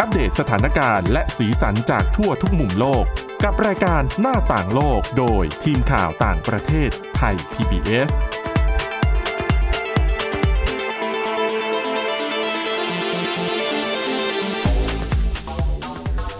[0.00, 3.04] อัปเดตสถานการณ์และสีสันจากทั่วทุกมุมโลก
[3.44, 8.10] กับรายการหน้าต่างโลกโดยทีมข่าวต่างประเทศไทย PBS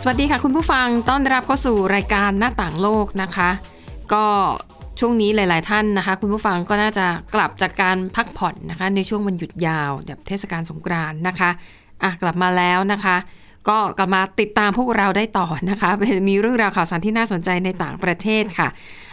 [0.02, 3.50] สวัสดีค่ะคุณผู้ฟังต้อนรับเข้าสู่รายการหน้าต่างโลกนะคะ
[4.12, 4.26] ก็
[5.00, 11.50] ช่วงนี้หลาย ๆ ท่านนะคะ คุณผู้ฟังก็น่าจะกลับจากการพักผ่อนนะคะ ในช่วงวันหยุดยาวแบบเทศกาลสงกรานต์นะคะ
[12.02, 13.16] อะกลับมาแล้วนะคะ
[13.68, 18.68] ก็กลับมาติดตามพวกเราได้ต่อนะคะเป็นมีเรื่องราวข่าวสารที่น่าสนใจในต่างประเทศค่ะ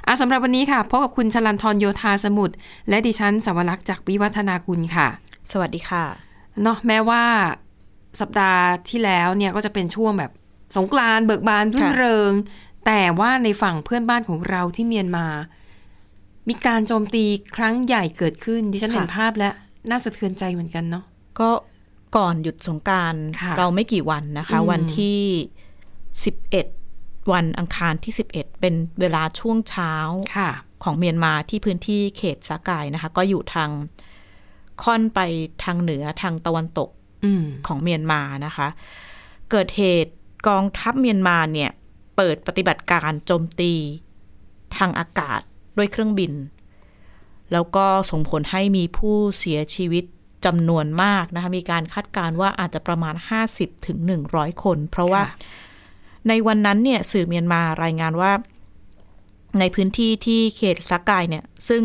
[0.08, 2.56] อะสำหรับวันนี้ค่ะพบกับคุณชลันทรโยธาสมุทร
[2.90, 5.08] และดิฉันสวรักษ์จากวิวัฒนาคุณค่ะ
[5.52, 6.06] สวัสดีค่ะ
[6.62, 7.24] เนาะแม้ว่า
[8.22, 10.32] สัปดาห์ที่แล้วเนี่ยก็จะเป็นช่วงแบบ
[10.78, 12.34] สงกรานต์เบิกบานรื่นค่ะเริง
[12.86, 15.28] แต่ว่าในฝั่งเพื่อนบ้านของเราที่เมียนมา
[16.50, 17.24] มีการโจมตี
[17.56, 19.54] ครั้งใหญ่เกิดขึ้นดิฉันเห็นภาพแล้ว
[19.90, 21.04] น่าสะเทือนใจเหมือนกันเนาะ
[21.40, 21.50] ก็
[22.18, 25.22] ก่อนหยุดสงกรารค่ะเราไม่กี่วันนะคะอืมวันที่
[26.26, 26.68] สิบเอ็ด
[27.34, 29.94] วันอังคารที่สิบเอ็ดเป็นเวลาช่วงเช้า
[30.38, 30.52] ค่ะ
[30.84, 33.70] ของเมียนมาที่พื้นที่เขตสากายนะคะ ก็อยู่ทาง
[34.84, 35.20] ค่อนไป
[35.64, 36.90] ทางเหนือทางตะวันตก
[37.26, 38.68] อืมของเมียนมานะคะ
[39.52, 40.14] เกิดเหตุ
[40.48, 41.72] กองทัพเมียนมาเนี่ย
[42.16, 43.74] เปิดปฏิบัติการโจมตี
[44.78, 45.42] ทางอากาศ
[45.78, 46.34] ด้วยเครื่องบิน
[47.52, 50.06] แล้วก็ส่งผลให้มีผู้เสียชีวิต
[50.46, 53.16] จำนวนมากนะคะ มีการคาดการณ์ว่าอาจจะประมาณ
[53.52, 53.98] 50ถึง
[54.32, 55.38] 100 คน เพราะว่าค่ะ
[56.28, 58.32] ในวันนั้นเนี่ยสื่อเมียนมารายงานว่า
[59.60, 61.82] ในพื้นที่ที่เขตสากายเนี่ย ซึ่ง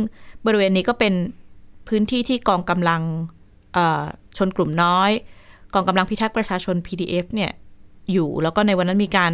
[0.46, 1.14] บริเวณนี้ก็เป็น
[1.88, 3.02] พื้นที่ที่กองกำลัง
[3.74, 4.02] เอ่อ
[4.36, 5.10] ชนกลุ่มน้อย
[5.74, 7.50] กองกำลังพิทักษ์ประชาชน PDF เนี่ย
[8.12, 9.32] อยู่แล้วก็ในวันนั้นมีการ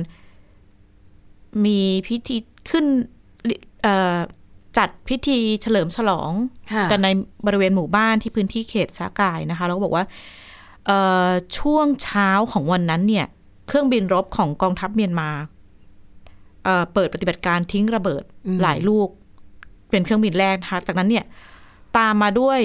[1.65, 2.37] มีพิธี
[2.71, 2.87] ขึ้น
[3.83, 4.19] เอ่อ
[4.79, 6.33] จัดพิธีเฉลิมฉลอง
[6.73, 7.09] ค่ะกันใน
[7.47, 10.05] บริเวณหมู่บ้านที่พื้นที่เขตสากายนะคะ แล้วก็บอกว่า
[10.87, 13.27] เอ่อช่วงเช้าของวันนั้นเนี่ย
[13.67, 15.31] เครื่องบินรบของกองทัพเมียนมา
[16.65, 19.09] เอ่อเปิดปฏิบัติการทิ้งระเบิดอืมหลายลูก
[19.91, 21.25] เป็นเครื่องบินแรกนะคะจากนั้นเนี่ย
[21.99, 22.61] ตามมาด้วย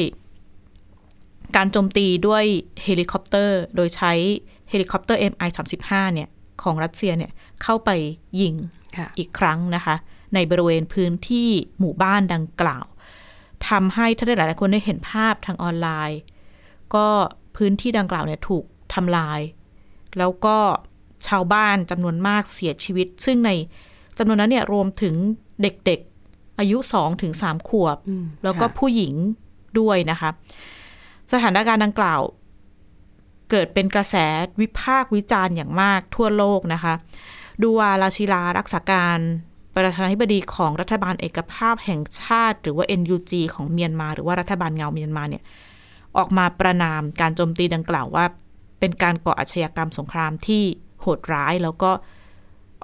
[1.56, 2.44] การโจมตีด้วย
[2.84, 4.14] เฮลิคอปเตอร์ โดยใช้
[4.70, 6.30] เฮลิคอปเตอร์ MI35 เนี่ย
[6.64, 7.32] ของรัสเซียเนี่ย
[7.64, 7.90] เข้าไป
[8.42, 8.54] ยิง
[8.98, 9.96] ค่ะอีกครั้งนะคะ
[10.34, 11.50] ในบริเวณพื้นที่
[11.80, 12.86] หมู่บ้านดังกล่าว
[13.70, 16.20] ทำให้ถ้าได้หลายๆคนได้เห็นภาพทางออนไลน์
[16.96, 17.08] ก็
[17.58, 19.40] พื้นที่ดังกล่าวเนี่ยถูกทำลาย
[20.18, 20.58] แล้วก็
[21.28, 23.52] ชาวบ้านจำนวนมากเสียชีวิต ซึ่งใน
[24.18, 25.16] จำนวนนั้นเนี่ยรวมถึง
[25.62, 29.14] เด็กๆ อายุ2ถึง3ขวบอืมแล้วก็ค่ะผู้หญิง
[29.80, 30.30] ด้วยนะคะ
[31.32, 32.22] สถานการณ์ดังกล่าว
[33.50, 34.16] เกิดเป็นกระแส
[34.62, 36.94] วิพากษ์วิจารณ์อย่างมากทั่วโลกนะคะ
[37.62, 39.20] ดูวาลาชิลารักษาการ
[39.76, 45.44] ประธานาธิบดีของรัฐบาลเอกภาพแห่งชาติ หรือว่า NUG ของเมียนมา หรือว่ารัฐบาลเงาเมียนมาเนี่ย
[46.18, 48.26] ออกมาประนามการโจมตีดังกล่าวว่า
[48.80, 50.64] เป็นการก่ออาชญากรรมสงครามที่
[51.02, 51.92] โหดร้ายแล้วก็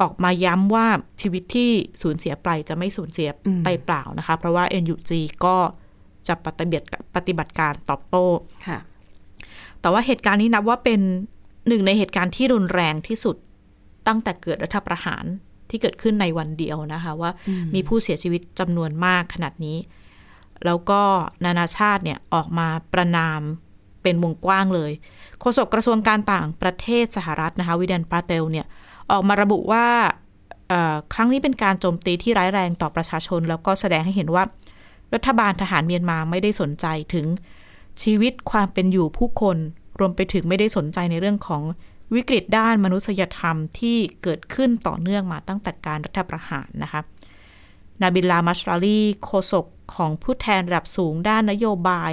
[0.02, 0.88] ออกมาย้ำว่า
[1.22, 1.70] ชีวิตที่
[2.02, 5.12] สูญเสียไปจะไม่สูญเสียอืมไปเปล่านะคะ เพราะว่า NUG
[5.46, 5.56] ก็
[6.28, 8.28] จะปฏิบัติปฏิบัติการตอบโต้
[8.68, 8.80] ค่ะ
[9.82, 11.00] แต่ว่าเหตุการณ์นี้นับว่าเป็น
[11.68, 13.36] หนึ่งในเหตุการณ์ที่รุนแรงที่สุด
[14.08, 15.26] ตั้งแต่เกิดรัฐประหาร
[15.70, 19.78] ที่เกิดขึ้นในวันเดียวนะคะ ว่าอืมมีผู้เสียชีวิตจำนวนมากขนาดนี้
[20.66, 21.02] แล้วก็
[21.46, 23.42] นานาชาติเนี่ยออกมาประนาม
[24.04, 24.92] เป็นวงกว้างเลย
[25.40, 28.66] โฆษกกระทรวงการต่างประเทศสหรัฐนะคะวิเดนปาเตลเนี่ย
[29.12, 29.86] ออกมาระบุว่า
[30.70, 34.44] เอ่อครั้งนี้เป็นการโจมตีที่ร้ายแรงต่อประชาชน แล้วก็แสดงให้เห็นว่า
[35.14, 37.26] รัฐบาลทหารเมียนมาไม่ได้สนใจถึง
[38.04, 39.58] ชีวิตความเป็นอยู่ผู้คน
[40.00, 41.62] รวมไปถึงไม่ได้สนใจในเรื่องของ
[42.16, 47.02] วิกฤตด้านมนุษยธรรมที่เกิดขึ้นต่อเนื่องมาตั้งแต่การรัฐประหารนะคะ
[48.02, 52.12] นาบิลลามัชราลีโฆษกของผู้แทนระดับสูงด้านนโยบาย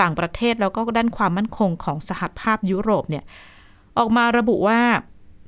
[0.00, 3.24] ต่างประเทศแล้วก็ด้านความมั่นคงของสหภาพยุโรปเนี่ย
[3.98, 4.80] ออกมาระบุว่า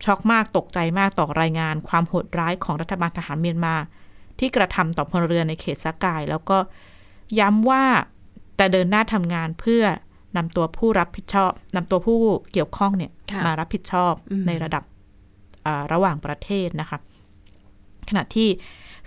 [0.04, 3.74] ช็อกมากตกใจมากต่อรายงานความโหดร้ายของรัฐบาลทหารเมียนมา
[4.38, 6.58] ที่กระทำต่อพลเรือนในเขตสากาย แล้วก็
[7.40, 7.84] ย้ำว่า
[8.56, 9.82] แต่เดินหน้าทำงานเพื่อ
[10.38, 12.18] นำตัวผู้รับผิดชอบนำตัวผู้
[12.52, 14.82] เกี่ยวข้องเนี่ยค่ะมารับผิดชอบอืมในระดับ
[15.66, 16.98] อ่าระหว่างประเทศนะคะ
[18.08, 18.48] ขณะที่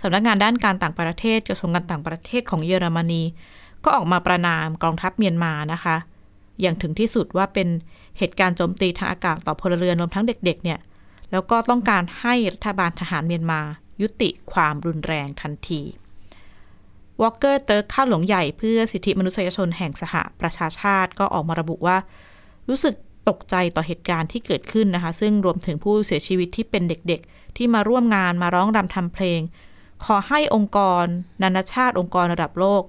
[0.02, 3.22] สำนักงานด้านการต่างประเทศกระทรวงการต่างประเทศของเยอรมนี
[3.84, 5.96] ก็ออกมาประนามกองทัพเมียนมานะคะ
[6.60, 7.68] อย่างถึงที่สุดว่าเป็น
[8.18, 10.78] เหตุการณ์โจมตีทางอากาศต่อพลเรือนรวมทั้งเด็ก ๆ เนี่ย
[11.32, 13.60] แล้วก็ต้องการให้รัฐบาลทหารเมียนมา
[14.02, 15.80] ยุติความรุนแรงทันที
[17.20, 21.96] วอลเกอร์เติร์กข้าหลวงใหญ่เพื่อสิทธิมนุษยชนแห่งสหประชาชาติก็ออกมาระบุว่า
[22.68, 22.94] รู้สึก
[23.28, 29.40] ตกใจต่อเหตุการณ์ที่เกิดขึ้นนะคะ ซึ่งรวมถึงผู้เสียชีวิตที่เป็นเด็กๆ ที่มาร่วมงานมาร้องรำทำเพลง
[30.04, 31.04] ขอให้องค์กร
[31.42, 32.82] นานาชาติองค์กรระดับโลก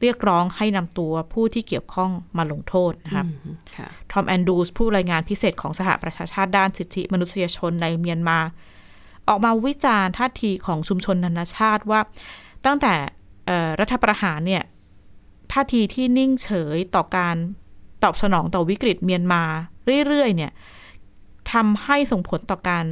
[0.00, 8.38] เรียกร้องให้นำตัวผู้ที่เกี่ยวข้องมาลงโทษนะคะอืมค่ะทอมแอนดูสผู้รายงานพิเศษของสหประชาชาติด้านสิทธิมนุษยชนในเมียนมา
[9.28, 12.00] ออกมาวิจารณ์ท่าทีของชุมชนนานาชาติว่า
[12.66, 13.21] ตั้งแต่เอ่อ
[13.80, 14.62] รัฐประหารเนี่ย
[15.52, 17.36] ท่าทีที่นิ่งเฉยต่อการ
[18.02, 19.42] ตอบสนองต่อวิกฤตเมียนมา
[20.06, 20.52] เรื่อยๆเนี่ย
[21.52, 22.84] ทำให้ส่งผลต่อการ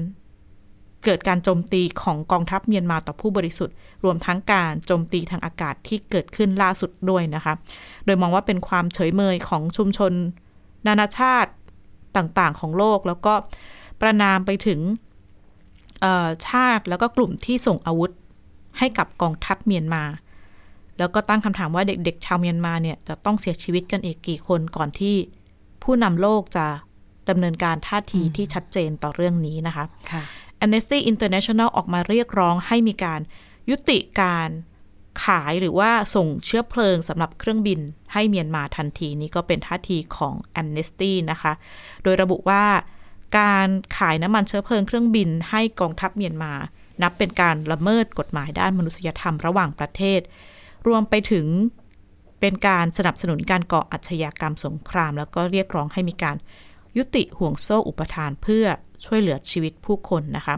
[1.05, 3.75] เกิดการโจมตีของกองทัพเมียนมาต่อผู้บริสุทธิ์
[4.05, 7.55] รวมทั้งการโจมตีทางอากาศที่เกิดขึ้นล่าสุดด้วยนะคะ
[8.05, 10.12] โดยมองว่าเป็นความเฉยเมยของชุมชน
[10.87, 11.52] นานาชาติ
[12.17, 13.35] ต่างๆของโลก แล้วก็
[14.00, 14.81] ประนามไปถึง
[16.49, 18.11] ชาติแล้วก็กลุ่มที่ส่งอาวุธ
[18.79, 20.05] ให้กับกองทัพเมียนมา
[21.00, 25.17] แล้วก็ตั้งคำถามว่าเด็กๆ ชาวเมียนมาเนี่ยจะต้องเสียชีวิตกันอีกกี่คนก่อนที่
[25.82, 26.67] ผู้นำโลกจะ
[27.29, 30.23] ดำเนินการท่าทีที่ชัดเจนต่อเรื่องนี้นะคะค่ะ
[30.64, 33.20] Amnesty International ออกมาเรียกร้องให้มีการ
[33.70, 34.50] ยุติการ
[35.25, 37.81] ขายหรือว่าส่งเชื้อเพลิงสำหรับเครื่องบิน
[38.12, 41.52] ให้เมียนมาทันทีนี่ก็เป็นท่าทีของ Amnesty นะคะ
[42.02, 42.64] โดยระบุว่า
[43.38, 43.69] การ
[43.99, 46.52] ขายน้ำมันเชื้อเพลิงเครื่องบินให้กองทัพเมียนมา
[47.02, 50.25] นับเป็นการละเมิดกฎหมายด้านมนุษยธรรมระหว่างประเทศร
[50.94, 51.46] วมไปถึง
[52.40, 56.36] เป็นการสนับสนุนการก่ออาชญากรรมสงคราม แล้วก็เรียกร้องให้มีการ
[56.96, 58.64] ยุติห่วงโซ่อุปทานเพื่อ
[59.04, 60.54] ช่วยเหลือชีวิตผู้คนนะคะ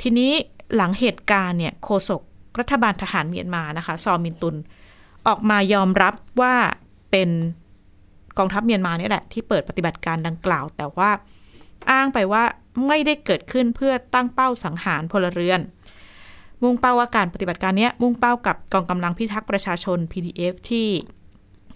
[0.00, 0.32] ทีนี้
[0.74, 2.20] หลังเหตุการณ์เนี่ยโฆษก
[2.58, 4.56] รัฐบาลทหารเมียนมานะคะ ซอมินตุน
[5.26, 6.54] ออกมายอมรับว่า
[7.10, 7.30] เป็น
[8.38, 11.10] กองทัพเมียนมาเนี่ยแหละ ที่เปิดปฏิบัติการดังกล่าว แต่ว่า
[11.90, 12.44] อ้างไปว่า
[12.86, 15.60] ไม่ได้เกิดขึ้นเพื่อตั้งเป้าสังหารพลเรือน
[16.62, 20.88] มุ่งเป้าว่าการปฏิบัติการเนี้ยมุ่งเป้ากับกองกำลังพิทักษ์ประชาชน PDF ที่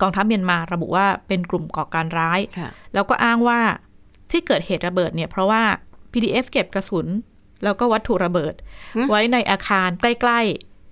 [0.00, 3.60] กองทัพเมียนมาระบุว่าเป็นกลุ่มก่อการร้ายค่ะแล้วก็อ้างว่า
[4.30, 5.62] ที่เกิดเหตุระเบิดเนี่ยเพราะว่า
[6.12, 7.06] PDF เก็บกระสุน
[7.64, 8.54] แล้วก็วัตถุระเบิด
[8.96, 10.40] หืมไว้ในอาคารใกล้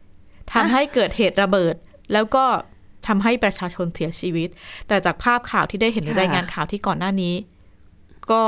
[0.01, 1.75] ๆทำให้เกิดเหตุระเบิด
[2.13, 2.45] แล้วก็
[3.07, 4.49] ทำให้ประชาชนเสียชีวิต
[4.89, 7.35] แต่จากภาพข่าวที่ได้เห็นในค่ะรายงานข่าวที่ก่อนหน้านี้
[8.31, 8.43] ก็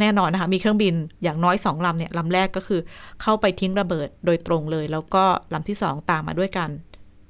[0.00, 2.80] แน่นอนนะคะ มีเครื่องบินอย่างน้อยสองลำเนี่ยลำแรกก็คือ
[3.22, 6.70] เข้าไปทิ้งระเบิดโดยตรงเลย แล้วก็ลำที่สองตามมาด้วยการ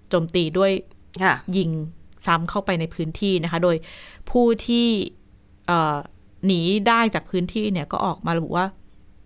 [0.09, 0.73] โจมตีด้วย
[1.23, 1.71] ค่ะยิง
[2.27, 3.77] ซ้ำเข้าไปในพื้นที่นะคะ โดย
[4.31, 4.87] ผู้ที่
[5.67, 5.97] เอ่อ
[6.47, 8.67] หนีได้จากพื้นที่เนี่ยก็ออกมาระบุว่า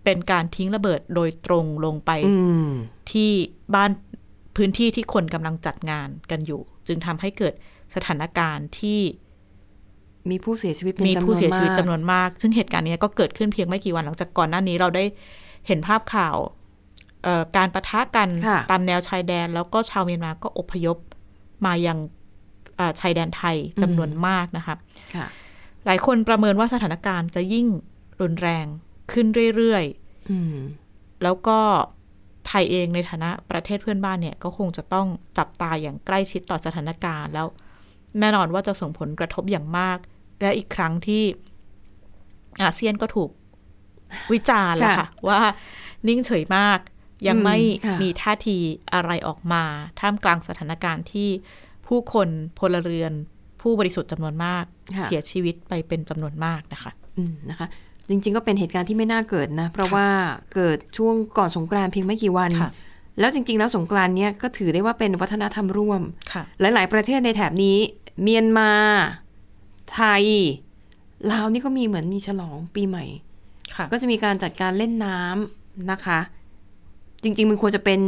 [0.03, 2.35] เป็นการทิ้งระเบิดโดยตรงลงไปอื
[2.69, 2.71] ม
[3.11, 3.31] ที่
[3.75, 3.91] บ้าน
[4.57, 7.53] พื้นที่ที่คนกำลังจัดงานกันอยู่ จึงทำให้เกิด
[7.95, 8.99] สถานการณ์ที่
[10.31, 15.03] มีผู้เสียชีวิตเป็นมีจำนวนผู้เสียชีวิตมากจำนวนมาก ซึ่งเหตุการณ์เนี้ยก็เกิดขึ้นเพียงไม่กี่วันหลังจากก่อนหน้านี้เราได้
[15.67, 16.37] เห็นภาพข่าว
[17.23, 20.97] เอ่อการประทะกันค่ะ ตามแนวชายแดน แล้วก็ชาวเมียนมาก็อพยพ
[21.65, 21.97] มายัง
[22.77, 24.75] เอ่อชายแดนไทยจำนวนมากนะคะ
[25.15, 25.25] ค่ะ
[25.85, 27.67] หลายคนประเมินว่าสถานการณ์จะยิ่ง
[28.21, 28.65] รุนแรง
[29.11, 30.55] ขึ้นเรื่อยๆอืม
[31.23, 31.59] แล้วก็
[32.47, 35.07] ไทยเองในฐานะประเทศเพื่อนบ้านเนี่ย ก็คงจะต้อง
[35.37, 37.47] จับตาอย่างใกล้ชิดต่อสถานการณ์แล้ว
[38.19, 39.97] แน่นอนว่าจะส่งผลกระทบอย่างมาก
[40.41, 41.23] และอีกครั้งที่
[42.61, 43.29] อาเซียนก็ถูก
[44.33, 45.39] วิจารณ์แล้วค่ะค่ะว่า
[46.07, 46.79] นิ่งเฉยมาก
[47.27, 48.57] ยังไม่อืมค่ะมีท่าที
[48.93, 49.63] อะไรออกมา
[49.99, 51.29] ท่ามกลางสถานการณ์ที่
[51.87, 52.27] ผู้คน
[52.59, 53.13] พลเรือน
[53.61, 54.63] ผู้บริสุทธิ์จำนวนมาก
[54.95, 57.67] ค่ะเสียชีวิตไปเป็นจำนวนมากนะคะอืมนะคะ
[58.09, 60.07] จริงๆก็เป็นเหตุการณ์ที่ไม่น่าเกิดนะ เพราะค่ะว่า
[60.53, 62.71] เกิดช่วงก่อนสงกรานต์เพียงไม่กี่วันค่ะ
[63.19, 66.01] แล้วจริง ๆ แล้วสงกรานต์เนี้ยก็ถือได้ว่าเป็นวัฒนธรรมร่วม
[66.33, 67.77] ค่ะหลาย ๆ ประเทศในแถบนี้
[68.21, 68.71] เมียนมา
[69.93, 70.23] ไทย
[71.31, 73.05] ลาวนี่ก็มีเหมือนมีฉลองปีใหม่
[73.75, 76.19] ค่ะก็จะมีการจัดการเล่นน้ำนะคะ
[77.23, 78.01] จริง ๆ มันควรจะเป็น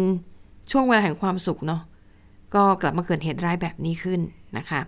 [0.72, 1.82] ช่วงเวลาแห่งความสุขเนาะ
[2.56, 4.20] ก็กลับมาเกิดเหตุร้ายแบบนี้ขึ้น
[4.58, 4.80] นะคะ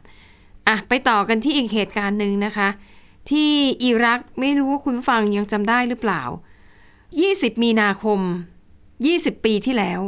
[0.67, 2.69] อะไปต่อกันที่อีกเหตุการณ์หนึ่งนะคะ
[3.29, 3.51] ที่
[3.83, 6.23] อิรักไม่รู้ว่าคุณผู้ฟังยังจำได้หรือเปล่า
[6.93, 8.19] 20 มีนาคม
[8.83, 9.99] 20 ปีที่แล้ว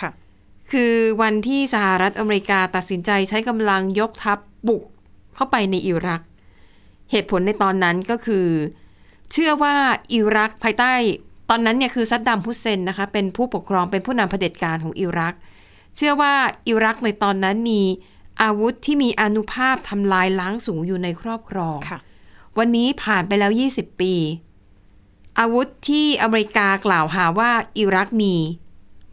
[0.00, 0.10] ค่ะ
[0.70, 4.38] คือวันที่สหรัฐอเมริกาตัดสินใจใช้กำลังยกทัพ
[4.68, 4.84] บุก
[5.36, 6.22] เข้าไปในอิรัก
[7.10, 8.46] เหตุผลในตอนนั้นก็คือ
[9.32, 9.74] เชื่อว่า
[10.14, 10.92] อิรักภายใต้
[11.50, 15.34] ตอนนั้นเนี่ยคือซัดดัมฮุสเซนนะคะ เป็นผู้ปกครองเป็นผู้นำเผด็จการของอิรัก
[15.96, 16.34] เชื่อว่า
[16.68, 17.82] อิรักในตอนนั้นมี
[18.42, 21.98] อาวุธที่มีอานุภาพทำลายล้างสูงอยู่ในครอบครองค่ะ
[22.58, 24.14] วันนี้ผ่านไปแล้ว 20 ปี
[25.40, 28.34] อาวุธที่อเมริกากล่าวหาว่าอิรักมี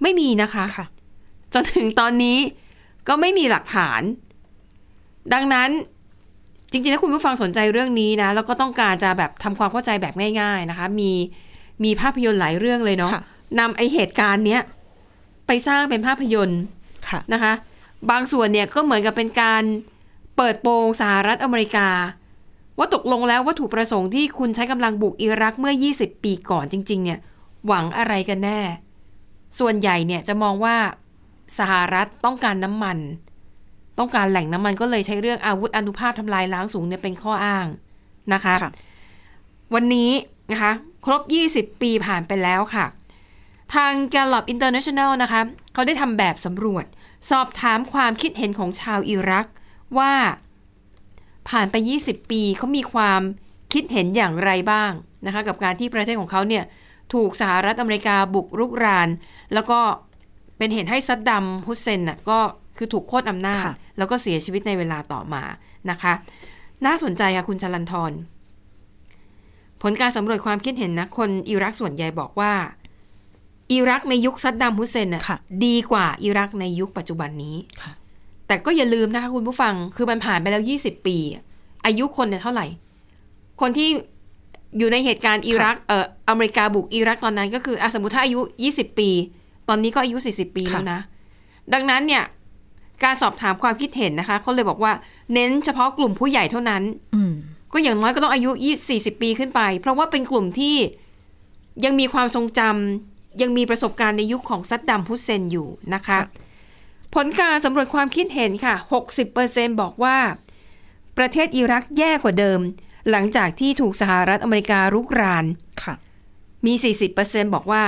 [0.02, 0.86] ไม่มีนะคะค่ะ
[1.54, 2.38] จนถึงตอนนี้
[3.08, 4.02] ก็ไม่มีหลักฐาน
[5.34, 5.70] ดังนั้น
[6.74, 11.12] จริงๆถ้าคุณผู้ฟังสนใจเรื่องนี้นะ แล้วก็ต้องการจะแบบทำความเข้าใจแบบง่าย ๆนะคะ มี
[11.84, 13.24] มีภาพยนตร์หลายเรื่องเลยเนาะค่ะ
[13.60, 14.62] นำไอเหตุการณ์เนี้ย
[15.48, 16.62] ไปสร้างเป็นภาพยนตร์
[17.10, 17.54] ค่ะนะคะ
[18.12, 19.64] บางส่วนเนี่ยก็เหมือนกับเป็นการ
[20.38, 21.88] เปิดโปงสหรัฐอเมริกา
[22.78, 27.20] ว่าตกลงแล้ววัตถุประสงค์ที่คุณใช้กำลังบุกอิรักเมื่อ 20 ปีก่อนจริง ๆ เนี่ย
[27.68, 28.60] หวังอะไรกันแน่
[29.60, 30.76] ส่วนใหญ่เนี่ยจะมองว่า
[31.60, 32.98] สหรัฐต้องการน้ำมัน
[34.00, 37.68] ต้องการแหล่งน้ำมันก็เลยใช้เรื่องอาวุธอนุภาพทำลายล้างสูงเนี่ยเป็นข้ออ้าง
[38.34, 38.72] นะคะค่ะ
[39.74, 40.12] วันนี้
[40.52, 40.72] นะคะ
[41.06, 41.22] ครบ
[41.54, 42.86] 20 ปีผ่านไปแล้วค่ะ
[43.76, 45.42] ทาง Gallup International นะคะ
[45.74, 46.86] เขาได้ทำแบบสำรวจ
[47.30, 49.48] สอบถามความคิดเห็นของชาวอิรัก
[49.98, 50.14] ว่า
[51.50, 53.22] ผ่านไป 20 ปีเขามีความ
[53.74, 54.92] คิดเห็นอย่างไรบ้าง
[55.26, 56.64] นะคะ กับการที่ประเทศของเขาเนี่ย
[57.14, 59.10] ถูกสหรัฐอเมริกาบุกรุกราน
[59.54, 59.80] แล้วก็
[60.58, 62.40] เป็นเหตุให้ซัดดัมฮุสเซนน่ะก็
[62.78, 65.44] คือถูกโค่นอำนาจค่ะแล้วก็เสียชีวิตในเวลาต่อมา
[65.90, 66.14] นะคะ
[66.86, 68.12] น่าสนใจค่ะคุณชลันทร
[69.82, 72.54] ผลการสำรวจความคิดเห็นนะ คนอิรักส่วนใหญ่บอกว่า
[73.72, 77.92] อิรักในยุคซัดดัมฮุสเซนน่ะค่ะดีกว่าอิรักในยุคปัจจุบันนี้ค่ะ
[78.48, 81.18] แต่ก็อย่าลืมนะคะคุณผู้ฟังคือมันผ่านไปแล้ว20ปี
[81.86, 82.66] อายุคนเนี่ยเท่าไหร่
[83.62, 83.90] คนที่
[84.78, 89.10] อยู่ในเหตุการณ์อิรักเอ่ออเมริกาบุกอิรักตอนนั้นก็คืออะสมมติถ้าอายุ20ปี
[89.70, 91.00] ตอนนี้ก็อายุ40ปีค่ะแล้วนะ
[91.74, 92.24] ดังนั้นเนี่ย
[93.04, 94.94] การสอบถามความคิดเห็นนะคะเขาเลยบอกว่า
[95.34, 96.84] เน้นเฉพาะกลุ่มผู้ใหญ่เท่านั้น
[97.16, 97.34] อืม
[97.74, 100.76] ก็อย่างน้อยก็ต้องอายุ20 40ปีขึ้นไป เพราะว่าเป็นกลุ่มที่
[101.86, 106.22] ยังมีความทรงจำยังมีประสบการณ์ในยุคของซัดดัมฮุสเซนอยู่นะคะค่ะ
[107.16, 108.76] ผลการสำรวจความคิดเห็นค่ะ
[109.28, 110.18] 60%บอกว่า
[111.18, 112.60] ประเทศอิรักแย่กว่าเดิม
[113.10, 115.46] หลังจากที่ถูกสหรัฐอเมริการุกราน
[115.84, 115.94] ค่ะ
[116.66, 116.74] มี
[117.14, 117.84] 40%บอกว่า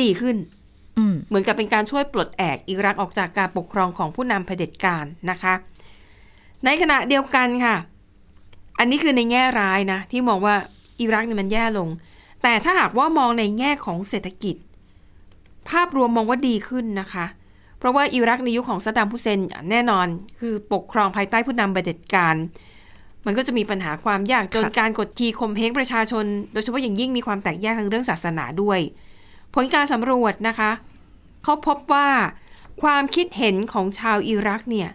[0.00, 0.59] ดีขึ้นอืม
[1.28, 5.54] เหมือนกับเป็นการช่วยปลดแอกอิรักออกจากการปกครองของผู้นำเผด็จการนะคะ
[6.64, 7.76] ในขณะเดียวกันค่ะ
[8.78, 10.54] อันนี้คือในแง่ร้ายนะ ที่มองว่า
[11.00, 11.88] อิรักเนี่ยมันแย่ลง
[12.42, 14.56] แต่ถ้าหากว่ามองในแง่ของเศรษฐกิจ
[15.70, 17.26] ภาพรวมมองว่าดีขึ้นนะคะ
[17.78, 20.06] เพราะว่าอิรักในยุคของซัดดัมฮุสเซนแน่นอน
[20.38, 22.34] คือปกครองภายใต้ผู้นำเผด็จการ
[23.26, 28.80] มันก็จะมีปัญหาความยากจนค่ะการกดขี่ข่มเหงประชาชน โดยเฉพาะอย่างยิ่งมีความแตกแยกทางเรื่องศาสนาด้วย
[29.54, 30.70] ผลการสำรวจนะคะ
[31.44, 32.08] เขาพบว่า
[32.82, 34.90] ความคิดเห็นของชาวอิรักเนี่ย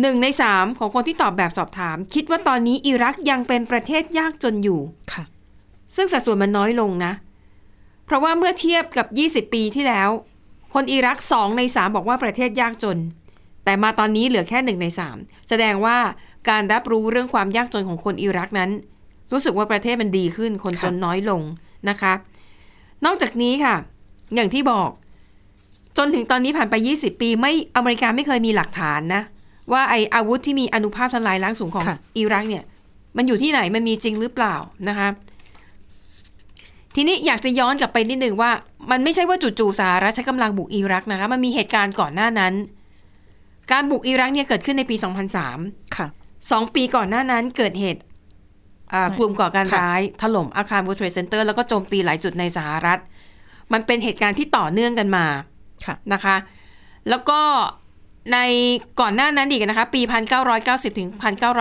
[0.00, 4.80] หนึ่งในสามของคนที่ตอบแบบสอบถาม คิดว่าตอนนี้อิรักยังเป็นประเทศยากจนอยู่
[5.12, 5.24] ค่ะ
[5.96, 7.12] ซึ่งสัดส่วนมันน้อยลงนะ
[8.06, 9.06] เพราะว่าเมื่อเทียบกับ
[9.46, 10.10] 20 ปีที่แล้ว
[10.74, 12.98] คนอิรักสองในสามบอกว่าประเทศยากจน
[13.64, 15.16] แต่มาตอนนี้เหลือแค่หนึ่งในสาม
[15.48, 15.98] แสดงว่า
[16.48, 18.70] การรับรู้เรื่องความยากจนของคนอิรักนั้น
[19.32, 21.42] รู้สึกว่าประเทศมันดีขึ้น คนจนน้อยลง
[21.88, 22.12] นะคะ
[23.04, 23.74] นอกจากนี้ค่ะ
[24.34, 24.90] อย่างที่บอก
[25.98, 29.22] จนถึงตอนนี้ผ่านไป 20 ปีไม่อเมริกาไม่เคยมีหลักฐานนะ
[29.72, 32.64] ว่าไออาวุธที่มีอนุภาพทลายล้างสูงของค่ะอิรักเนี่ย
[33.16, 34.54] มันอยู่ที่ไหนมันมีจริงหรือเปล่า
[34.88, 35.08] นะคะ
[36.94, 38.50] ทีนี้อยากจะย้อนกลับไปนิดหนึ่งว่า
[38.90, 42.54] มันไม่ใช่ว่าจู่ๆสหรัฐใช้กำลังบุกอิรักนะคะ มันมีเหตุการณ์ก่อนหน้านั้น
[43.72, 44.96] การบุกอิรักเนี่ยเกิดขึ้นในปี
[45.46, 46.06] 2003 ค่ะ
[46.50, 48.05] สองปีก่อนหน้านั้นเกิดเหตุอ่าไม่
[49.18, 52.98] กลุ่มก่อการค่ะร้าย ถล่มอาคาร World Trade Center แล้วก็โจมตีหลายจุดในสหรัฐ
[53.72, 55.26] มันเป็นเหตุการณ์ที่ต่อเนื่องกันมา
[55.84, 56.36] ค่ะนะคะ
[57.08, 57.40] แล้วก็
[58.32, 58.38] ใน
[59.00, 60.00] ก่อนหน้านั้นอีกนะคะ ปี
[60.50, 61.08] 1990 ถึง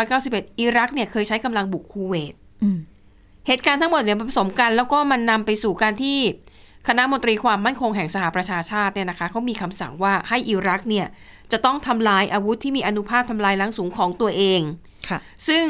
[0.04, 2.80] 1991 อิรักเนี่ยเคยใช้กำลังบุกคูเวตอืม
[3.48, 6.18] เหตุการณ์ทั้งหมดเนี่ยมันผสมกัน แล้วก็มันนำไปสู่การที่
[6.88, 11.08] คณะมนตรีความมั่นคงแห่งสหประชาชาติเนี่ยนะคะเขามีคำสั่งว่าให้อิรักเนี่ย
[11.52, 14.62] จะต้องทำลายอาวุธที่มีอนุภาพทำลายล้างสูงของตัวเอง
[15.10, 15.66] ค่ะซึ่ง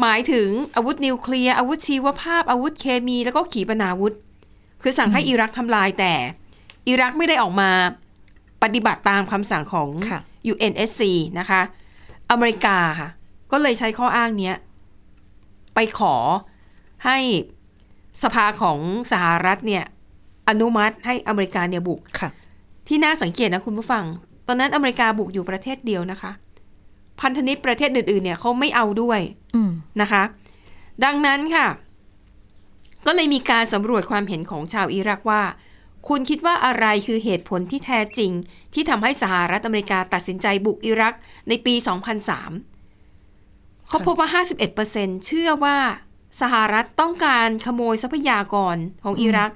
[0.00, 4.14] หมายถึงอาวุธนิวเคลียร์อาวุธชีวภาพอาวุธเคมี แล้วก็ขีปนาวุธ
[4.82, 6.12] คือสั่งให้อิรักทำลายแต่
[6.88, 7.70] อิรักไม่ได้ออกมา
[8.62, 10.20] ปฏิบัติตามคำสั่งของค่ะ
[10.52, 11.02] UNSC
[11.38, 11.60] นะคะ
[12.30, 13.08] อเมริกาค่ะ
[13.52, 14.54] ก็เลยใช้ข้ออ้างเนี้ย
[15.74, 16.14] ไปขอ
[17.04, 17.18] ให้
[18.22, 18.78] สภาของ
[19.12, 19.84] สหรัฐเนี่ย
[20.48, 22.30] อนุมัติให้อเมริกาเนี่ยบุกค่ะ
[22.88, 24.04] ที่น่าสังเกตนะคุณผู้ฟัง
[24.46, 26.32] ตอนนั้นอเมริกาบุกอยู่ประเทศเดียวนะคะ
[27.20, 29.20] พันธมิตรประเทศอื่นๆเนี่ยเขาไม่เอาด้วย
[29.54, 30.22] อืมนะคะ
[31.04, 31.66] ดังนั้นค่ะ
[33.06, 35.42] ก็เลยมีการสำรวจความเห็นของชาวอิรักว่า
[36.08, 38.32] คุณคิดว่าอะไรคือเหตุผลที่แท้จริง
[38.74, 41.14] ที่ทำให้สหรัฐอเมริกาตัดสินใจบุกอิรัก
[41.48, 41.74] ในปี
[43.00, 44.42] 2003 เขาพบว่า
[44.76, 45.76] 51%เชื่อว่า
[46.40, 49.52] สหรัฐต้องการขโมยทรัพยากรของอิรัก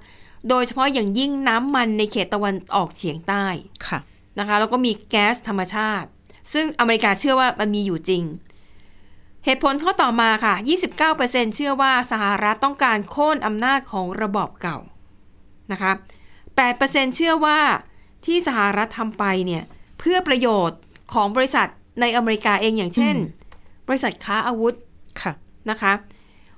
[0.49, 3.45] โดยเฉพาะอย่างยิ่งน้ำมันในเขตตะวันออกเฉียงใต้
[3.87, 3.99] ค่ะ
[4.39, 6.09] นะคะ แล้วก็มีแก๊สธรรมชาติ
[6.53, 8.25] ซึ่งอเมริกาเชื่อว่ามันมีอยู่จริง
[9.45, 10.55] เหตุผลข้อต่อมาค่ะ
[11.05, 14.79] 29%เชื่อว่าสหรัฐต้องการโค่นอำนาจของระบอบเก่า
[15.73, 15.93] นะคะ
[16.55, 17.61] 8%เชื่อว่า
[18.27, 19.63] ที่สหรัฐทำไปเนี่ย
[19.99, 20.81] เพื่อประโยชน์
[21.13, 21.69] ของบริษัท
[22.01, 23.17] ในอเมริกาเองอย่างเช่น
[23.89, 24.75] บริษัทค้าอาวุธ
[25.23, 25.33] ค่ะ
[25.71, 25.93] นะคะ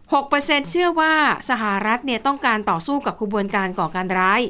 [0.02, 1.14] 6%เชื่อว่า
[1.50, 4.40] สหรัฐเนี่ยต้องการต่อสู้กับขบวนการก่อการร้าย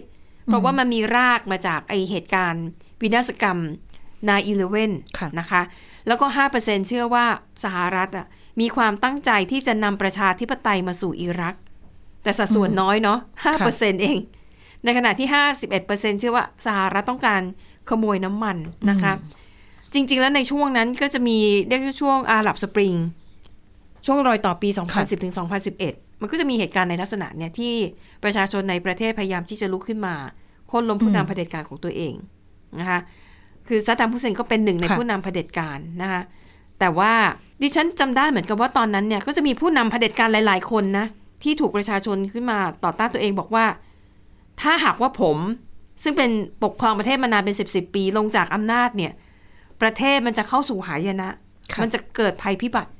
[0.44, 2.64] เพราะว่ามันมีรากมาจากไอเหตุการณ์
[3.00, 3.58] วินาศกรรม
[4.28, 5.62] 9-11ค่ะนะคะ
[6.06, 7.26] แล้วก็ 5%เชื่อว่า
[7.64, 8.26] สหรัฐอะ
[8.60, 11.54] มีความตั้งใจที่จะนำประชาธิปไตยมาสู่อิรัก
[12.22, 13.18] แต่สัดส่วนน้อยเนาะ
[13.60, 14.18] 5%เอง
[14.84, 15.28] ในขณะที่
[15.74, 17.42] 51%เชื่อว่าสหรัฐต้องการ
[17.90, 18.56] ขโมยน้ำมัน
[18.90, 19.12] นะคะ
[19.94, 22.94] จริง ๆ แล้วในช่วงนั้นก็จะมีเรียกว่าช่วงอาหรับสปริง
[24.06, 25.34] ช่วงรอยต่อปี 2010ถึง
[25.76, 27.74] 2011 มันก็จะมีเหตุการณ์ในลักษณะเนี่ยที่
[28.24, 30.14] ประชาชนในประเทศพยายามที่จะลุกขึ้นมา
[30.68, 32.14] โค่นล้มผู้นำเผด็จการของตัวเอง
[32.80, 32.98] นะคะ
[33.70, 36.22] คือซัดดัมฮุสเซนก็เป็นหนึ่งในค่ะผู้นำเผด็จการนะคะ
[36.78, 37.12] แต่ว่า
[37.62, 41.06] ดิฉันจำได้เหมือนกับว่าตอนนั้นเนี่ยก็จะมีผู้นำเผด็จการหลาย ๆ คนนะ
[41.42, 43.64] ที่ถูกประชาชนขึ้นมาต่อต้านตัวเองบอกว่า
[44.60, 45.36] ถ้าหากว่าผม
[46.02, 46.30] ซึ่งเป็น
[46.64, 49.12] ปกครองประเทศมานานเป็นสิบสิบปีลงจากอำนาจเนี่ย
[49.82, 51.30] ประเทศมันจะเข้าสู่หายนะ
[51.72, 52.90] ค่ะมันจะเกิดภัยพิบัติ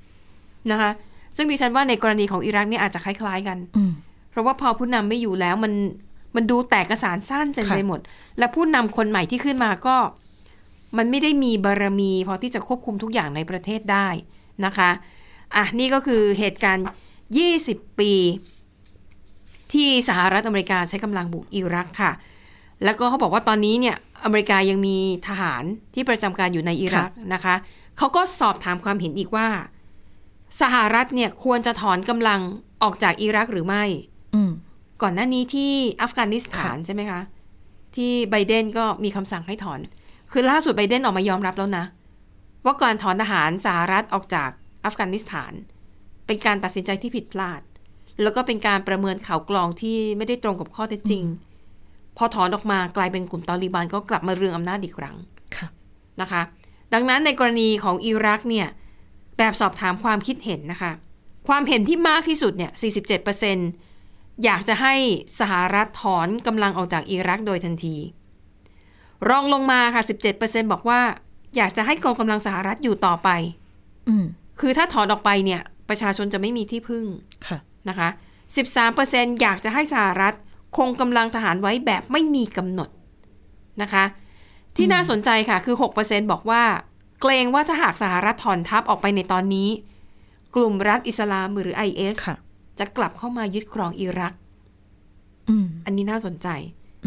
[0.71, 0.91] นะคะ
[1.37, 3.93] ซึ่งดิฉันว่าในกรณีของอิรักเนี่ยอาจจะคล้าย ๆ กันอืม
[4.31, 5.73] เพราะว่าพอผู้นำไม่อยู่แล้วมัน
[6.37, 8.01] มันดูแตกกระสานสั้นเซนค่ะไปหมด
[8.39, 9.97] และผู้นำคนใหม่ที่ขึ้นมาก็
[10.97, 14.09] มันไม่ได้มีบารมี พอที่จะควบคุมทุกอย่างในประเทศได้
[14.65, 14.91] นะคะ
[15.57, 16.87] อะนี่ก็คือเหตุการณ์
[17.43, 18.13] 20 ปี
[19.73, 22.13] ที่สหรัฐอเมริกาใช้กำลังบุกอิรักค่ะ
[22.85, 24.97] แล้วก็เขาบอกว่าตอนนี้เนี่ยอเมริกายังมี
[25.29, 25.63] ทหาร
[25.95, 27.55] ที่ประจำการอยู่ในอิรักนะคะ
[27.99, 29.49] เขาก็สอบถามความเห็นอีกว่า
[30.61, 32.41] สหรัฐเนี่ยควรจะถอนกำลัง
[32.83, 33.85] ออกจากอิรักหรือไม่
[34.35, 34.51] อืม
[35.03, 37.21] ก่อนหน้านี้ที่อัฟกานิสถานใช่ไหมคะ
[37.97, 39.81] ที่ไบเดนก็มีคำสั่งให้ถอน
[40.33, 41.85] คือล่าสุดไบเดนออกมายอมรับแล้วนะ
[42.65, 44.51] ว่าการถอนทหารสหรัฐออกจาก
[44.85, 45.53] อัฟกานิสถาน
[46.27, 47.61] เป็นการตัดสินใจที่ผิดพลาด
[48.23, 51.25] แล้วก็เป็นการประเมินข่าวกรองที่ไม่ได้ตรงกับข้อเท็จจริง
[52.17, 55.17] พอถอนออกมากลายเป็นกลุ่มตอริบานก็กลับมาเรืองอำนาจอีกครั้ง
[55.57, 55.69] ค่ะ
[56.21, 56.43] นะคะ
[56.95, 58.69] ดังนั้นในกรณีของอิรักเนี่ย
[59.39, 60.93] แบบสอบถามความคิดเห็นนะคะ
[61.49, 62.73] ความเห็นที่มากที่สุดเนี่ย
[63.57, 64.95] 47%อยากจะให้
[65.41, 67.97] สหรัฐถอนกำลังออกจากอิรักโดยทันที
[69.29, 70.03] รองลงมาค่ะ
[70.37, 71.01] 17%บอกว่า
[71.57, 73.29] อยากจะให้กองกำลังสหรัฐอยู่ต่อไป
[74.09, 74.25] อืม
[74.61, 77.05] คือถ้าถอนออกไปเนี่ย ประชาชนจะไม่มีที่พึ่ง
[77.47, 77.59] ค่ะ
[77.89, 78.09] นะคะ
[78.75, 80.35] 13%อยากจะให้สหรัฐ
[80.77, 82.89] คงกำลังทหารไว้แบบไม่มีกำหนด
[83.83, 84.05] นะคะ
[84.77, 86.63] ที่น่าสนใจค่ะคือ 6%บอกว่า
[87.21, 89.69] เกรงว่าถ้าหากสหรัฐถอนทัพออกไปในตอนนี้
[90.55, 92.37] กลุ่มรัฐอิสลามหรือ IS ค่ะ
[92.79, 94.33] จะกลับเข้ามายึดครองอิรัก
[95.49, 96.49] อืมอันนี้น่าสนใจ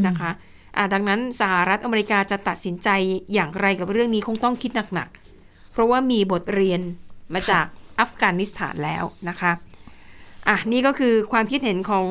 [0.07, 0.52] นะคะอ่า
[0.93, 2.89] ดังนั้นสหรัฐอเมริกาจะตัดสินใจ
[3.33, 6.81] อย่างไรกับเรื่องนี้คงต้องคิดหนักๆ เพราะว่ามีบทเรียน
[7.33, 7.65] มาจาก
[7.99, 9.51] อัฟกานิสถานแล้วนะคะ
[10.47, 12.07] อะนี่ก็คือความคิดเห็นของ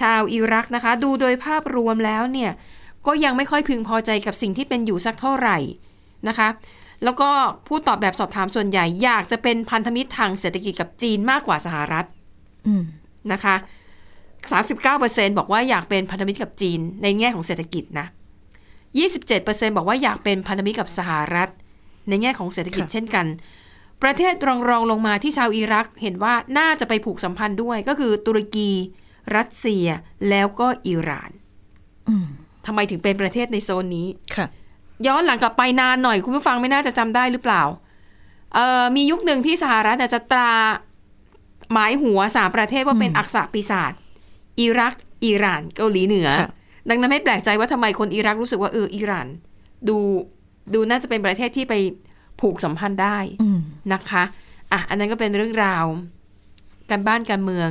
[0.00, 2.50] ชาวอิรักนะคะ ดูโดยภาพรวมแล้วเนี่ย
[3.06, 5.58] ก็ยังไม่ค่อยพึงพอใจกับสิ่งที่เป็นอยู่สักเท่าไหร่
[6.28, 6.48] นะคะ
[7.04, 7.30] แล้วก็
[7.66, 12.06] ผู้ตอบแบบสอบถามส่วนใหญ่อยากจะเป็นพันธมิตรทางเศรษฐกิจกับจีนมากกว่าสหรัฐ
[12.66, 12.82] อืม
[13.32, 13.54] นะคะ
[14.50, 18.06] 39%บอกว่าอยากเป็นพันธมิตรกับจีน ในแง่ของเศรษฐกิจนะ
[19.10, 21.48] 27%บอกว่าอยากเป็นพันธมิตรกับสหรัฐ
[22.08, 23.26] ในแง่ของเศรษฐกิจค่ะเช่นกัน
[24.02, 28.70] ประเทศรองรองลงมาที่ชาวอิรักเห็นว่าน่าจะไปผูกสัมพันธ์ด้วยก็คือตุรกี
[29.36, 29.86] รัสเซีย
[30.28, 31.30] แล้วก็อิหร่าน
[32.08, 32.26] อืม
[32.66, 34.46] ทำไมถึงเป็นประเทศในโซนนี้ค่ะ
[35.06, 37.62] ย้อนหลังกลับไปนานหน่อยคุณผู้ฟังไม่น่าจะจำได้หรือเปล่า
[38.54, 40.52] เอ่อมียุคหนึ่งที่สหรัฐเนี่ยจะตรา
[41.72, 43.92] หมายหัวสามประเทศว่าเป็นอืมอักษะปีศาจ
[44.60, 46.50] อิรัก อิหร่าน เกาหลีเหนือค่ะ
[46.88, 49.26] ดังนั้นไม่แปลกใจว่าทำไมคนอิรักรู้สึกว่าเอออิหร่าน
[49.88, 49.96] ดู
[50.74, 51.74] ดูน่าจะเป็นประเทศที่ไป
[52.40, 53.58] ผูกสัมพันธ์ได้อืม
[53.92, 54.22] นะคะ
[54.72, 55.84] อะอันนั้นก็เป็นเรื่องราว
[56.90, 57.68] การบ้านการเมือง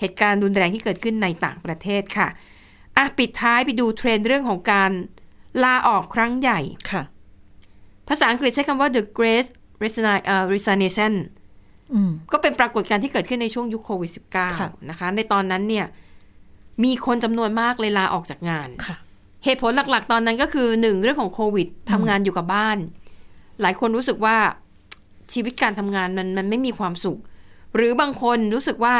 [0.00, 2.28] เหตุการณ์รุนแรงที่เกิดขึ้นในต่างประเทศค่ะ
[2.96, 4.90] อะปิดท้ายไปดูเทรนด์เรื่องของการ
[5.64, 7.02] ลาออกครั้งใหญ่ค่ะ
[8.08, 9.46] ภาษาอังกฤษใช้คำว่า the great
[9.82, 11.12] resign- เอ่อ resignation
[11.94, 15.86] อืมก็เป็นปรากฏการณ์ที่เกิดขึ้นในช่วงยุคโควิดค่ะ -19 นะคะ ในตอนนั้นเนี่ย
[16.84, 18.96] มีคนจำนวนมากเลยลาออกจากงานค่ะ
[19.44, 22.78] เหตุผลหลักๆ ตอนนั้นก็คือหนึ่งเรื่องของโควิดทำงานอยู่กับบ้าน
[23.62, 24.36] หลายคนรู้สึกว่า
[25.32, 27.18] ชีวิตการทำงานมันมันไม่มีความสุข
[27.74, 28.96] หรือบางคนรู้สึกว่า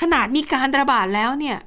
[0.00, 1.58] ขนาดมีการระบาดแล้วเนี่ย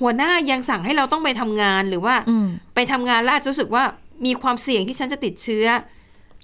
[0.00, 3.84] หัวหน้ายังสั่งให้เราต้องไปทำงานหรือว่าอืมไปทำงานแล้วอาจจะรู้สึกว่า
[4.26, 5.66] มีความเสี่ยงที่ฉันจะติดเชื้อ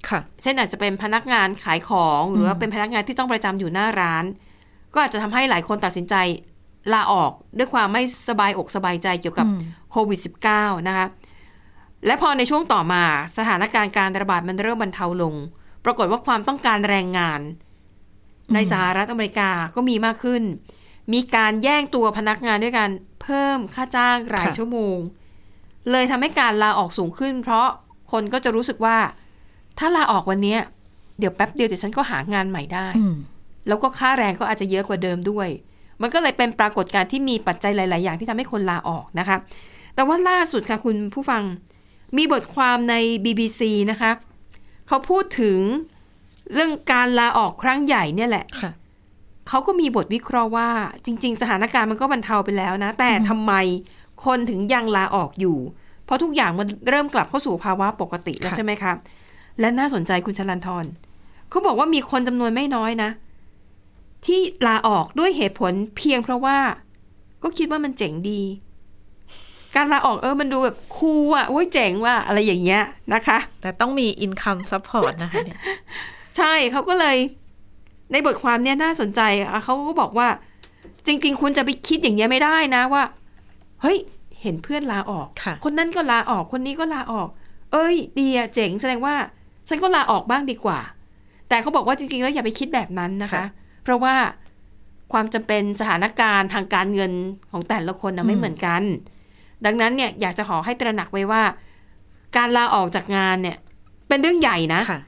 [0.08, 4.24] ค่ะเช่นอาจจะเป็นพนักงานขายของ หรือว่าเป็นพนักงานที่ต้องประจำอยู่หน้าร้าน
[4.94, 6.14] ก็อาจจะทำให้หลายคนตัดสินใจ
[6.92, 10.20] ลาออกด้วยความไม่สบายอกสบายใจเกี่ยวกับอืมโควิด
[10.54, 11.06] -19 นะคะ
[12.06, 13.02] และพอในช่วงต่อมา
[13.36, 15.34] สถานการณ์การระบาดมันเริ่มบรรเทาลง
[15.84, 17.40] ปรากฏว่าความต้องการแรงงาน
[18.54, 20.42] ในสหรัฐอเมริกาก็มีมากขึ้น
[21.12, 22.90] มีการแย่งตัวพนักงานด้วยการ
[23.22, 24.96] เพิ่มค่าจ้างรายค่ะชั่วโมง
[25.90, 27.66] เลยทำให้การลาออกสูงขึ้น เพราะ
[28.12, 28.96] คนก็จะรู้สึกว่า
[29.78, 30.60] ถ้าลาออกวันเนี้ย
[31.18, 33.14] เดี๋ยวแป๊บเดียวเดี๋ยวฉันก็หางานใหม่ได้อืม
[33.68, 35.48] แล้วก็ค่าแรงก็อาจจะเยอะกว่าเดิมด้วย
[36.02, 39.36] มันก็เลยเป็นปรากฏการณ์ที่มีปัจจัยหลาย ๆ อย่างที่ทำให้คนลาออกนะคะ
[39.94, 41.42] แต่ว่าล่าสุดค่ะคุณผู้ฟัง
[42.16, 43.60] มีบทความใน BBC
[43.90, 44.10] นะคะ
[44.88, 45.58] เขาพูดถึง
[46.52, 48.70] เรื่องการลาออกครั้งใหญ่เนี่ยแหละค่ะ
[49.48, 50.68] เขาก็มีบทวิเคราะห์ว่า
[51.04, 53.52] จริง ๆ สถานการณ์มันก็บรรเทาไปแล้วนะ แต่ทำไม
[54.24, 55.58] คนถึงยังลาออกอยู่
[56.04, 58.92] เพราะทุกอย่างมันเริ่มกลับเข้าสู่ภาวะปกติแล้วค่ะใช่ไหมคะ
[59.60, 60.84] และน่าสนใจคุณชลันทร
[61.50, 63.10] เขาบอกว่ามีคนจำนวนไม่น้อยนะ
[64.26, 66.58] ที่ลาออกด้วยเหตุผลเพียงเพราะว่า
[67.42, 68.42] ก็คิดว่ามันเจ๋งดี
[69.76, 72.82] การลาออกเออมันดูแบบ cool อะโอ้ยเจ๋งว่ะอะไรอย่างเงี้ย
[73.14, 75.58] นะคะ แต่ต้องมี income support นะคะเนี่ย
[76.36, 77.16] ใช่เขาก็เลย
[78.12, 80.28] ในบทความเนี้ยน่าสนใจอะเขาก็บอกว่า
[81.06, 83.02] จริง ๆ คุณจะไปคิดอย่างเงี้ยไม่ได้นะว่า
[83.82, 83.98] เฮ้ย
[84.42, 87.28] เห็นเพื่อนลาออกค่ะคนนั้นก็ลาออกคนนี้ก็ลาออก
[87.72, 89.14] เอ้ย ดีอะเจ๋งแสดงว่า
[89.68, 90.78] ฉันก็ลาออกบ้างดีกว่า
[91.48, 93.44] แต่เขาบอกว่าจริง ๆ แล้วอย่าไปคิดแบบนั้นนะคะค่ะ
[93.82, 94.16] เพราะว่า
[95.12, 97.12] ความจำเป็นสถานการณ์ทางการเงิน
[97.50, 98.82] ของแต่ละคนนะไม่เหมือนกัน
[99.64, 101.42] ดังนั้นเนี่ยอยากจะขอให้ตระหนักไว้ว่า
[102.36, 103.56] การลาออกจากงานเนี่ย
[104.08, 105.00] เป็นเรื่องใหญ่นะค่ะ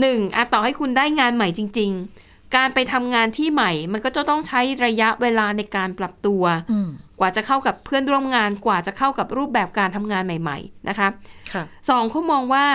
[0.00, 1.90] หนึ่งอะต่อให้คุณได้งานใหม่จริง
[2.22, 11.08] ๆ การไปทำงานที่ใหม่ มันก็จะต้องใช้ระยะเวลาในการปรับตัวอืมกว่าจะเข้ากับเพื่อนร่วมงาน กว่าจะเข้ากับรูปแบบการทำงานใหม่ ๆ นะคะ
[11.52, 12.66] ค่ะสองเขามองว่า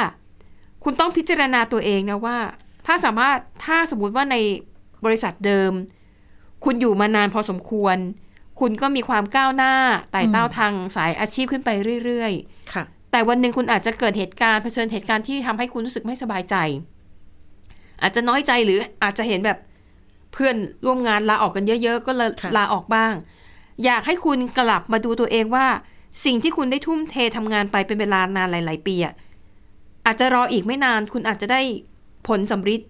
[0.84, 2.38] คุณต้องพิจารณาตัวเองนะว่า
[2.88, 4.36] ถ้าสามารถถ้าสมมุติว่าใน
[5.06, 5.72] บริษัทเดิม
[6.66, 7.98] คุณอยู่มานานพอสมควร
[8.60, 9.74] คุณก็มีความก้าวหน้า
[10.12, 11.70] ไต่เต้าอืมทางสายอาชีพขึ้นไป
[12.06, 16.56] เรื่อยๆค่ะ แต่วันหนึ่งคุณอาจจะเกิดเหตุการณ์เผชิญเหตุการณ์ที่ทำให้คุณรู้สึกไม่สบายใจ
[18.02, 19.58] อาจจะน้อยใจหรืออาจจะเห็นแบบ
[20.34, 23.14] เพื่อนร่วมงานลาออกกันเยอะ ๆ ก็เลยค่ะลาออกบ้าง
[23.86, 25.68] อยากให้คุณกลับมาดูตัวเองว่า
[26.26, 29.14] สิ่งที่คุณได้ทุ่มเททำงานไปเป็นเวลานานหลาย ๆ ปีอะ
[30.06, 31.62] อาจจะรออีกไม่นาน คุณอาจจะได้
[32.28, 32.90] ผลสำฤทธิ์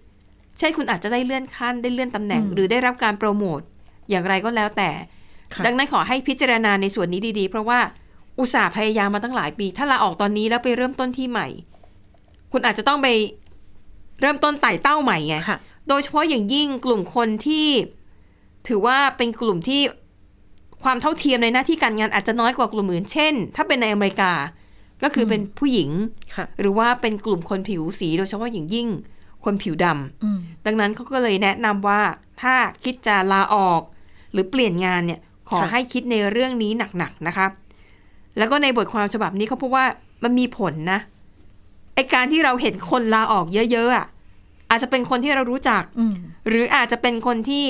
[0.58, 3.60] เช่นคุณอาจจะได้เลื่อนขั้นได้เลื่อนตำแหน่ง หรือได้รับการโปรโมท
[4.10, 4.90] อย่างไรก็แล้วแต่
[5.54, 7.78] ค่ะดังนั้นขอให้พิจารณาในส่วนนี้ดีๆ เพราะว่า
[8.38, 11.48] อุตส่าห์พยายามมาตั้งหลายปี ถ้าลาออกตอนนี้แล้วไปเริ่มต้นที่ใหม่
[12.52, 13.08] คุณอาจจะต้องไป
[14.20, 17.68] เริ่มต้นไต่เต้าใหม่ไงค่ะโดยเฉพาะอย่างยิ่งกลุ่มคนที่
[18.68, 19.80] ถือว่าเป็นกลุ่มที่
[20.84, 24.32] ความเท่าเทียมในหน้าที่การงานอาจจะน้อยกว่ากลุ่มอื่น เช่น ถ้าเป็นในอเมริกา
[25.02, 25.90] ก็คือเป็นผู้หญิง
[26.34, 28.88] ค่ะหรือว่าเป็นกลุ่มคนผิวสีโดยเฉพาะอย่างยิ่ง
[29.44, 32.00] คนผิวดำอืมดังนั้นเขาก็เลยแนะนำว่า
[32.42, 33.80] ถ้าคิดจะลาออก
[34.32, 37.46] หรือเปลี่ยนงานเนี่ยขอค่ะให้คิดในเรื่องนี้หนักๆนะคะ
[38.38, 39.86] แล้วก็ในบทความฉบับนี้เขาพบว่า
[40.24, 41.00] มันมีผลนะ
[41.94, 44.06] ไอการที่เราเห็นคนลาออกเยอะๆอะ
[44.70, 46.14] อาจจะเป็นคนที่เรารู้จักอืม
[46.48, 47.66] หรืออาจจะเป็นคนที่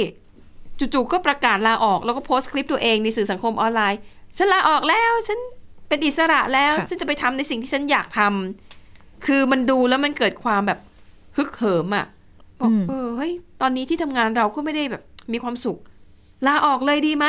[0.79, 3.99] จู่ๆก็ประกาศลาออก แล้วก็โพสต์คลิปตัวเองในสื่อสังคมออนไลน์
[4.37, 5.39] ฉันลาออกแล้วฉัน
[5.89, 10.79] เป็นอิสระแล้วค่ะฉันจะไปทำในสิ่งที่ฉันอยากทำคือมันดูแล้วมันเกิดความแบบ
[11.37, 12.07] ฮึกเหิมอะ
[12.61, 15.79] บอกเออเฮ้ยตอนนี้ที่ทำงานเราก็ไม่ได้แบบ มีความสุข
[16.47, 17.27] ลาออกเลยดีไหม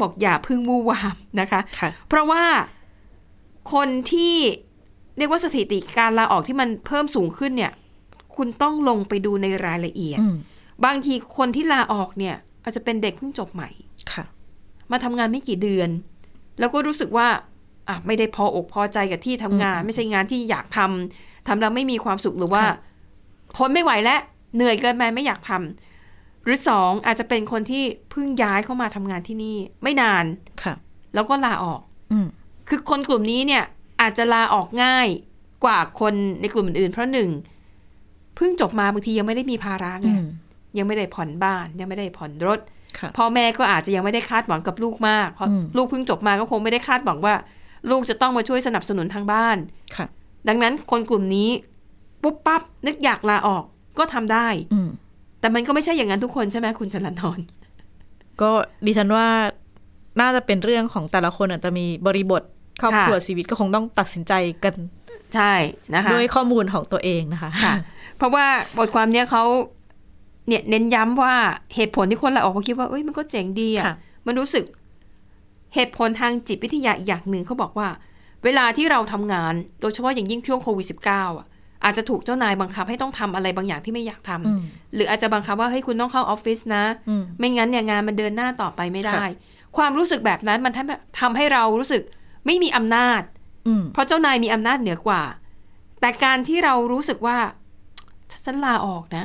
[0.00, 2.44] บอกอย่าเพึ่งมูวามนะคะค่ะเพราะว่า
[3.72, 4.34] คนที่
[5.18, 7.72] เรียกว่าสถิติการลาออกที่มันเพิ่มสูงขึ้นเนี่ย
[8.36, 10.36] คุณต้องลงไปดูในรายละเอียดอืม
[10.84, 13.70] บางทีคนที่ลาออกเนี่ย อาจจะเป็นเด็กเพิ่งจบใหม่
[14.12, 14.24] ค่ะ
[14.90, 15.90] มาทำงานไม่กี่เดือน
[16.58, 17.28] แล้วก็รู้สึกว่า
[17.88, 22.76] อะไม่ได้พออกพอใจกับที่ทำงาน ไม่ใช่งานที่อยากทำทำแล้วไม่มีความสุขหรือว่าค่ะ
[23.56, 24.20] ทนไม่ไหวแล้ว
[24.54, 30.24] เหนื่อยเกินไปไม่อยากทำหรือสองอาจจะเป็นคนที่เพิ่งย้ายเข้ามาทำงานที่นี่ ไม่นาน
[30.62, 30.74] ค่ะ
[31.14, 31.80] แล้วก็ลาออก
[32.12, 32.26] อืม
[32.68, 33.64] คือคนกลุ่มนี้เนี่ย
[34.00, 35.06] อาจจะลาออกง่าย
[35.64, 37.30] กว่าคนในกลุ่มอื่นๆเพราะหนึ่ง
[38.36, 40.26] เพิ่งจบมาบางทียังไม่ได้มีภาระไงอืม
[40.78, 42.60] ยังไม่ได้ผ่อนบ้าน ยังไม่ได้ผ่อนรถ
[42.98, 47.34] ค่ะพ่อแม่ก็อาจจะยังไม่ได้คาดหวังกับลูกมากเพราะอืมลูกเพิ่งจบมาก็คงไม่ได้คาดหวังว่า
[47.90, 49.56] ลูกจะต้องมาช่วยสนับสนุนทางบ้าน
[49.96, 50.06] ค่ะ
[50.48, 51.50] ดังนั้นคนกลุ่มนี้
[52.26, 53.64] ปุ๊บปั๊บนึกอยากลาออก
[53.98, 54.88] ก็ทำได้อืม
[55.40, 57.38] แต่มันก็ไม่ใช่อย่างนั้นทุกคนใช่ไหมคุณจรันทร
[58.40, 58.50] ก็
[58.86, 59.26] ดิฉันว่า
[60.20, 62.42] น่าจะเป็นเรื่องของแต่ละคนอาจจะมีบริบท
[62.80, 64.32] ครอบครัวค่ะชีวิตก็คงต้องตัดสินใจ
[64.64, 64.74] กัน
[65.34, 65.52] ใช่
[65.94, 67.74] นะคะด้วยข้อมูลของตัวเองนะคะค่ะ
[68.16, 68.46] เพราะว่า
[68.78, 69.44] บทความเนี้ยเขา
[70.48, 71.34] เนี่ยเน้นย้ำว่า
[71.74, 74.64] เหตุผลที่คนลาออกเพราะคิดว่าเอ้ยมันก็เจ๋งดีอะค่ะมันรู้สึก
[75.74, 77.88] เหตุผลทางจิตวิทยาอีกอย่างหนึ่งเขาบอกว่า
[78.44, 81.46] เวลาที่เราทำงาน โดยเฉพาะอย่างยิ่งช่วงโควิด -19 อะ
[81.84, 84.60] อาจจะถูกเจ้านายบังคับให้ต้องทำอะไรบางอย่างที่ไม่อยากทำอืม
[84.94, 89.28] หรืออาจจะบังคับว่าเฮ้ยคุณต้องเข้าออฟฟิศนะอืมไม่งั้นเนี่ยงานมันเดินหน้าต่อไปไม่ได้ค่ะ
[89.76, 92.02] ความรู้สึกแบบนั้นมันทำให้ทำให้เรารู้สึก
[92.46, 93.22] ไม่มีอำนาจ
[93.66, 95.22] อืมเพราะเจ้านายมีอำนาจเหนือกว่า
[96.00, 97.36] แต่การที่เรารู้สึกว่า
[98.44, 99.24] ฉันลาออกนะ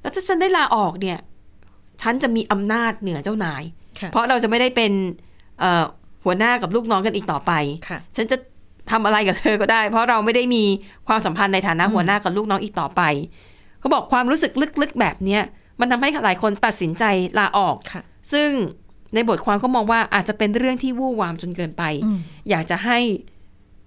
[0.00, 1.18] แล้วถ้าฉันได้ลาออกเนี่ย
[2.02, 3.62] ฉันจะมีอำนาจเหนือเจ้านาย
[4.00, 4.92] ค่ะเพราะเราจะไม่ได้เป็น
[5.60, 5.84] เอ่อ
[6.24, 7.52] หัวหน้ากับลูกน้องกันอีกต่อไป
[7.88, 8.36] ค่ะฉันจะ
[8.92, 10.64] ทำอะไรกับเธอก็ได้ เพราะเราไม่ได้มี
[11.08, 13.02] ความสัมพันธ์ในฐานะหัวหน้ากับลูกน้องอีกต่อไป
[13.80, 15.42] เขาบอกความรู้สึกลึกๆแบบเนี้ย
[15.80, 17.04] มันทำให้หลายคนตัดสินใจ
[17.38, 18.48] ลาออกค่ะ ซึ่ง
[19.14, 22.18] ในบทความก็มองว่าอาจจะเป็นเรื่องที่วู่วามจนเกินไปอืม
[22.50, 22.98] อยากจะให้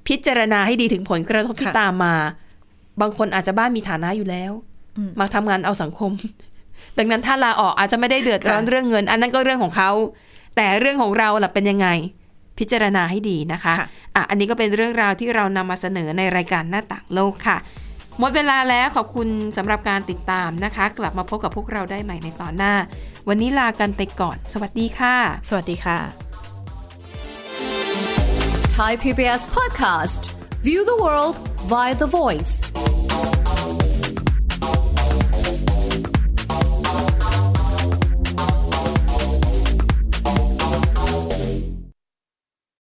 [0.07, 2.15] พิจารณาให้ดีถึงผลกระทบที่ค่ะตามมา
[3.01, 4.51] บางคนอาจจะบ้านมีฐานะอยู่แล้ว
[4.97, 6.11] อืมมาทำงานเอาสังคม
[6.97, 9.91] ดังนั้นถ้าลาออกอาจจะไม่ได้เดือดร้อนค่ะเรื่องเงิน อันนั้นก็เรื่องของเขา
[10.55, 11.87] แต่เรื่องของเราล่ะเป็นยังไง
[12.59, 17.57] พิจารณาให้ดีนะคะค่ะอะอันนี้ก็เป็นเรื่องราวที่เรานำมาเสนอในรายการหน้าต่างโลกค่ะ
[18.19, 22.73] หมดเวลาแล้วขอบคุณสำหรับการติดตามนะคะ กลับมาพบกับพวกเราได้ใหม่ในตอนหน้า
[23.27, 25.15] วันนี้ลากันไปก่อน สวัสดีค่ะ
[25.49, 25.99] สวัสดีค่ะ
[28.77, 30.21] Thai PBS podcast.
[30.63, 31.35] View the world
[31.67, 33.00] via the voice.